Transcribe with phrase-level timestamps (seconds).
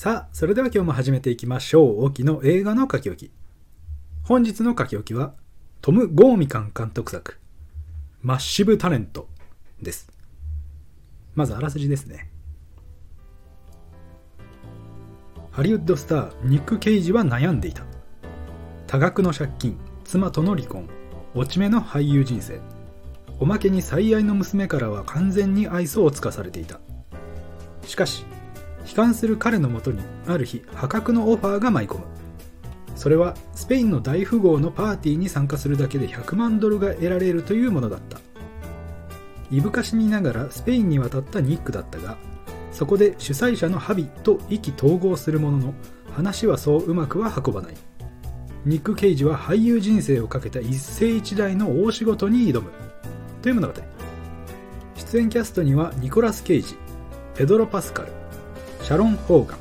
[0.00, 2.06] さあ、それでは今日も始めていきましょう。
[2.06, 3.30] 沖の映画の書き置き。
[4.22, 5.34] 本日の書き置きは、
[5.82, 7.38] トム・ゴーミカン監督作、
[8.22, 9.28] マッシブ・タレント
[9.82, 10.10] です。
[11.34, 12.30] まずあらすじですね。
[15.50, 17.84] ハリウッドスター、ニック・ケイジは悩んでいた。
[18.86, 20.88] 多額の借金、妻との離婚、
[21.34, 22.58] 落ち目の俳優人生。
[23.38, 26.80] おまけに最愛の娘からは完全に愛想をつかされていた。
[27.86, 28.24] しかし、
[28.86, 32.04] 悲観する彼のもとにある日破格のオファーが舞い込む。
[32.96, 38.18] それはスペインの大富豪のパーティーに参加するだけで100万ドルが得られるというものだった。
[39.50, 42.16] いぶかしみながらスペインに渡ったニックだったが
[42.70, 45.74] そこで主催者のハビと意気投合するものの
[46.12, 47.74] 話はそううまくは運ばない。
[48.64, 52.70] ニック・ケイジは俳優人生をかけた一世一代の大仕事に挑む。
[53.42, 53.74] という物語。
[54.96, 56.76] 出演キャストにはニコラス・ケイジ
[57.34, 58.19] ペドロ・パスカル
[58.90, 59.58] シャロン・ホーガン、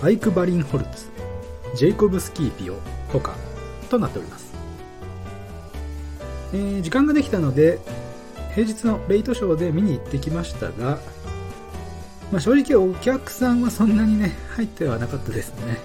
[0.00, 1.10] アイク・バリンホルツ、
[1.76, 2.78] ジェイコブ・スキーピオ、
[3.12, 3.34] 他
[3.90, 4.54] となっております。
[6.54, 7.78] えー時間ができたので、
[8.54, 10.98] 平日のレイトショーで見に行ってきましたが、
[12.32, 15.76] まあ、正直お客さんはそんなにね、入ってはなかったですね。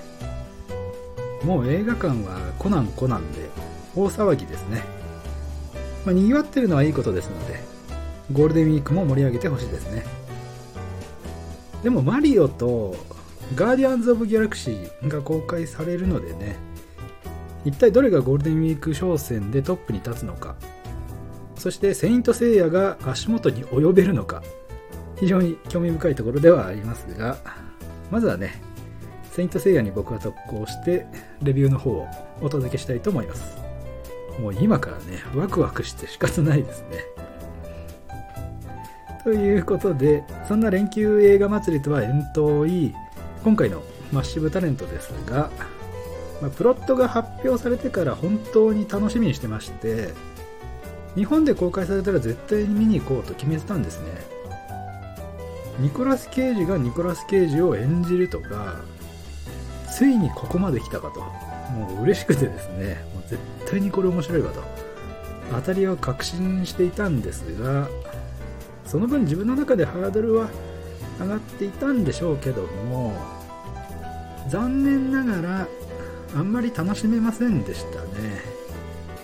[1.44, 3.50] もう映画館はコナンコナンで
[3.94, 4.86] 大騒ぎですね。
[6.06, 7.60] まあ、賑わってるのはいいことですので、
[8.32, 10.19] ゴールデンウィークも盛り上げてほしいですね。
[11.84, 12.96] でもマリオと
[13.56, 16.58] ガーディアンズ・オブ・ギャラクシーが公開されるのでね、
[17.66, 20.56] 一体どれがゴールデンウィーク商戦でトップに立つのか、
[21.56, 24.44] そしてセイント・セイヤが足元に及べるのか、
[25.18, 27.38] 非常に興味深いところではありますが、
[28.12, 28.62] まずはね、
[29.32, 31.06] セイント・セイヤに僕は特攻して、
[31.42, 32.08] レビューの方を
[32.42, 33.58] お届けしたいと思います。
[34.40, 37.06] もう今からね、ワクワクして仕方ないですね。
[39.24, 42.96] ということで、そんな連休映画祭りとは遠遠い、
[43.44, 45.52] 今回のマッシブタレントですが、
[46.42, 50.10] まあプロットが発表されてから本当に楽しみにしてまして、
[51.16, 54.08] 日本で公開されたら絶対に見に行こうと決めてたんですね。
[55.80, 58.80] ニコラス・ケイジがニコラス・ケイジを演じるとか、
[59.92, 61.22] ついにここまで来たかと。
[61.72, 64.62] もう嬉しくてですね、もう絶対にこれ面白いわと。
[65.52, 67.90] 当たりを確信していたんですが、
[68.90, 70.50] その分自分の中でハードルは
[71.20, 73.14] 上がっていたんでしょうけども
[74.50, 75.68] 残念ながら
[76.36, 78.42] あんまり楽しめませんでしたね。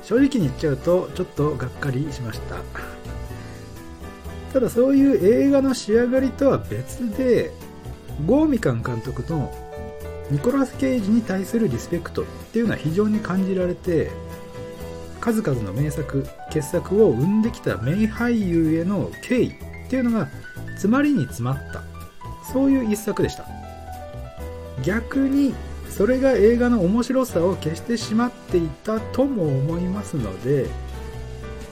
[0.03, 2.57] 正直に言っちゃうとちょっとがっかりしました。
[4.53, 7.51] ただそういう映画の仕上がりとは別で
[8.27, 9.51] ゴーミカン監督の
[10.29, 14.11] ニコラス・ケイジに対するリスペクトっていうのは非常に感じられて
[15.25, 19.53] 数々の名作傑作を生んできた名俳優への敬意っ
[19.89, 20.27] ていうのが
[20.73, 21.81] 詰まりに詰まった。
[22.53, 23.43] そういう一作でした。
[24.83, 25.55] 逆に
[25.89, 30.67] それが映画の面白さを消してしまっていたとも思いますので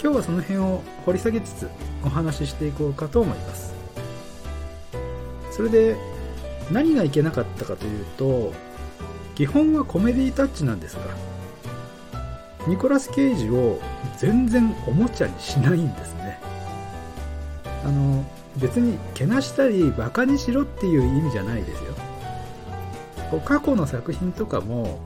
[0.02, 1.70] 今日はその辺を掘り下げつつ
[2.04, 3.76] お話ししていこうかと思います。
[5.52, 5.96] それで
[6.72, 8.52] 何がいけなかったかというと
[9.36, 11.33] 基本はコメディタッチなんですが
[12.68, 13.80] ニコラス・ケイジを
[14.18, 16.40] 全然おもちゃにしないんですね。
[17.86, 18.24] あの
[18.58, 21.94] 別にけなしたりバカにしろっていう意味じゃないですよ。
[23.46, 25.02] 過去の作品とかも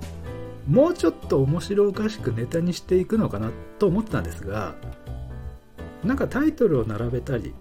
[0.68, 4.76] もうちょっと面白おかしくネタにしていくのかなと思ったんですが
[6.04, 7.54] なんかタイトルを並べたり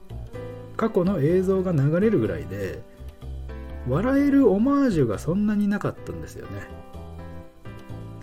[0.77, 2.83] 過去の映像が流れるぐらいで
[3.89, 6.63] 笑えるオマージュがそんなになかったんですよね。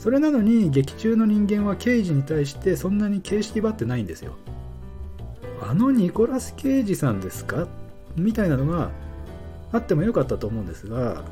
[0.03, 4.35] それなのに劇中の人間は刑事に対してそんなに形式ばってないんですよ。
[5.61, 7.69] あのニコラス・ケイジさんですか？
[8.17, 8.91] みたいなのが
[9.71, 11.23] あってもよかったと思うんですが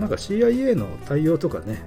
[0.00, 1.80] なんか CIA の対応とかね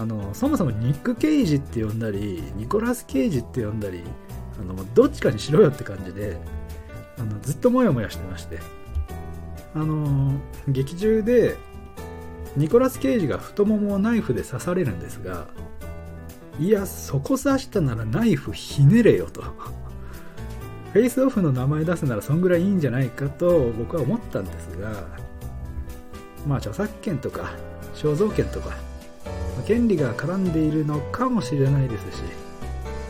[0.00, 4.02] あのそもそもニック・ケイジって呼んだりニコラス・ケイジって呼んだり
[4.60, 6.36] あのどっちかにしろよって感じで
[7.18, 8.58] あのずっとモヤモヤしてまして。
[9.72, 10.32] あの
[10.66, 11.56] 劇中で
[12.56, 15.46] ニコラス・ケイジが太ももをナイフで刺されるんですが
[16.58, 19.42] いやそこ刺したならナイフひねれよと。
[20.92, 25.06] フェイスオフの名前出すならそんぐらいいいんじゃないかと僕は思ったんですが
[26.46, 27.52] まあ著作権とか
[27.94, 28.76] 肖像権とか
[29.66, 32.22] 権利が絡んでいるのかもしれないですし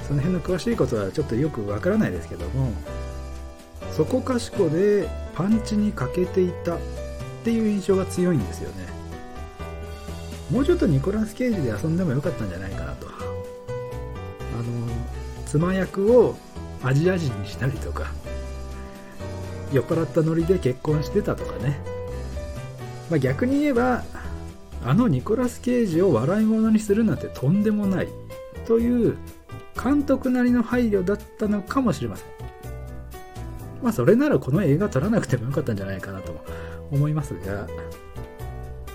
[0.06, 2.70] その辺の詳しいことはちょっとよくわからないですけども
[3.92, 6.78] そこかしこでパンチに欠けていたっ
[7.44, 8.89] ていう印象が強いんですよね。
[10.50, 13.06] もうちょっとニコラス・ケイジで遊んでもよかったんじゃないかなと。
[13.06, 14.88] あの
[15.46, 16.36] 妻役を
[16.82, 18.12] アジア人にしたりとか
[19.72, 21.80] 酔っ払ったノリで結婚してたとかね。
[23.10, 24.04] まあ、逆に言えば
[24.84, 28.08] あのニコラス・ケイジを笑い物にするなんてとんでもない
[28.66, 29.16] という
[29.82, 32.26] 監督なりの配慮だったのかもしれません。
[33.82, 36.34] まあそれならこの映画撮らなくてもよかったんじゃないかなと
[36.90, 37.66] 思いますが。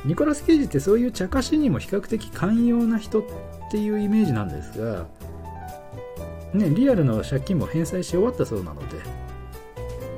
[0.06, 3.24] ニコラス・ケイジってそういう茶化しにも比較的寛容な人っ
[3.72, 5.08] ていうイメージなんですが
[6.54, 8.98] ねリアルの借金も返済し終わったそうなので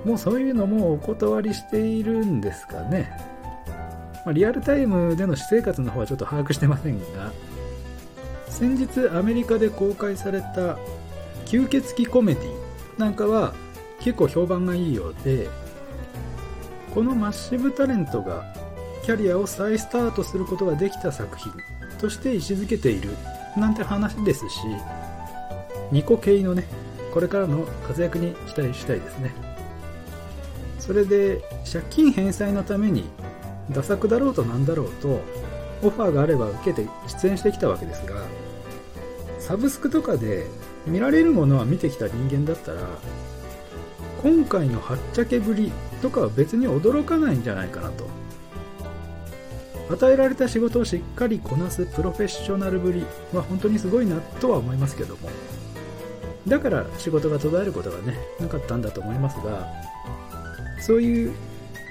[0.06, 3.12] もうそういうのもお断りしているんですかね。
[4.26, 7.32] まあ、リアルタイムでの私生活の方はちょっと把握してませんが
[8.50, 10.78] 先日アメリカで公開された
[11.46, 13.54] 吸血鬼コメディなんかは
[14.02, 15.48] 結構評判がいいようで
[16.94, 18.54] このマッシブタレントが
[19.08, 21.54] キャリアを再スタートすることができた作品
[21.98, 23.12] として位置づけている
[23.56, 24.60] なんて話ですし
[25.94, 26.66] ニコ系のね
[27.14, 29.32] これからの活躍に期待したいですね。
[30.78, 33.06] それで借金返済のために
[33.72, 35.22] ダ作だろうとなんだろうと
[35.84, 38.22] オファーがあれば受けて出演してきたわけですが
[39.40, 40.48] サブスクとかで
[40.86, 42.82] 見られるものは見てきた人間だったら
[44.22, 45.72] 今回のはっちゃけぶり
[46.02, 48.27] とかは別に驚かないんじゃないかなと。
[49.90, 55.30] 与えられた仕事をしっかりこなすプロフェッショナルぶりは本当にすごいなとは思いますけども。
[56.48, 59.68] だから仕事が途絶えることがねなかったんだと思いますが
[60.80, 61.36] そういう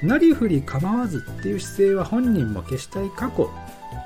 [0.02, 3.50] なりふり構わずっていう姿勢は本人も消したい過去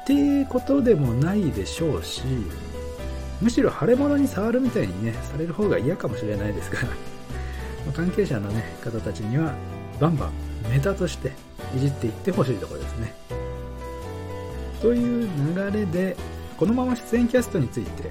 [0.03, 2.23] っていうことでもないでしょうし
[3.41, 6.89] むしろ腫れ物に触るみたいにねされる方が嫌かもしれないですから
[7.95, 9.55] 関係者の、ね、方たちには
[10.01, 11.33] バンバンネタとして
[11.77, 13.40] いじっていってほしいところですね。
[14.81, 16.17] という流れで
[16.57, 18.11] このまま出演キャストについて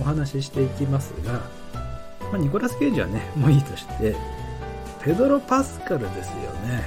[0.00, 1.32] お話ししていきますが、
[2.20, 4.16] まあ、ニコラス・ケイジはねもういいとして
[5.02, 6.36] ペドロ・パスカルですよ
[6.66, 6.82] ね。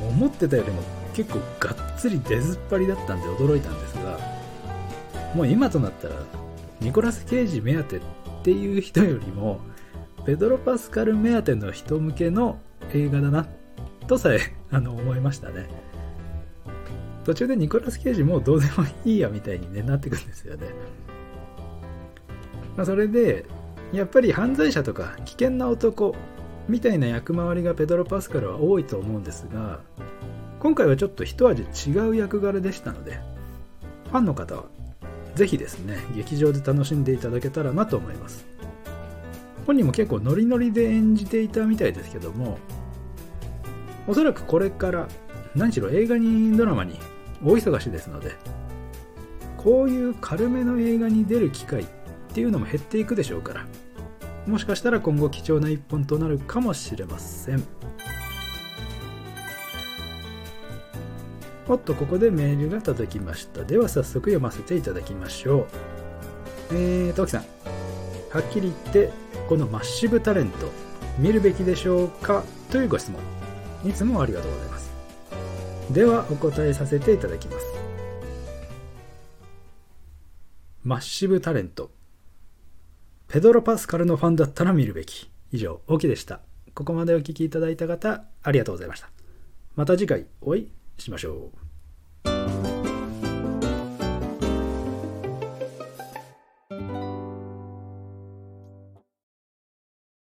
[0.00, 0.82] もう思ってたよりも
[1.14, 4.18] 結構がっつり出ずっぱりだったんで驚いたんですが
[5.34, 6.14] もう今となったら
[6.80, 8.00] ニコラス・ケイジ目当てっ
[8.42, 9.60] ていう人よりも
[10.24, 12.58] ペドロ・パスカル目当ての人向けの
[12.94, 13.46] 映画だな
[14.06, 14.40] とさえ
[14.70, 15.89] あの思いましたね。
[17.24, 20.66] 途中でニコラス・ケイジもどうでもいいやみたいに、ね、なってくるんですよね、
[22.76, 23.46] まあ、それで
[23.92, 26.14] やっぱり犯罪者とか危険な男
[26.68, 29.80] みたいな役回りがペドロ・パスカルは多いと思うんですが
[30.60, 33.18] 今回はちょっと一味違う役柄でしたので
[34.10, 34.64] ファンの方は
[35.34, 38.44] ぜひですね劇場で楽しんでいただけたらなと思います。
[39.66, 42.58] 本人も結構ノリノリで演じていたみたいですけども
[44.08, 45.06] おそらくこれから
[45.54, 46.98] 何しろ映画にドラマに
[47.42, 48.32] 大忙しですので
[49.56, 51.86] こういう軽めの映画に出る機会っ
[52.32, 53.66] ていうのも減っていくでしょうから
[54.46, 57.62] もしかしたら今後貴重な一本となるかもしれません。
[61.68, 63.64] おっとここでメールが届きました。
[63.64, 65.68] では早速読ませていただきましょ
[66.70, 66.74] う。
[66.74, 67.44] えー、トキさん。
[68.30, 69.12] はっきり言って
[69.48, 70.68] このマッシブタレント
[71.18, 72.42] 見るべきでしょうか？
[72.72, 73.20] というご質問。
[73.88, 74.79] いつもありがとうございます。
[75.92, 77.66] ではお答えさせていただきます
[80.82, 81.90] マッシブタレント
[83.30, 85.30] ペドロ・パスカルのファンだったら見るべき。
[85.52, 86.40] 以上、オキでした。
[86.74, 89.08] ここまでお聴きいただいた方、ありがとうございました。
[89.76, 91.69] また次回お会いしましょう。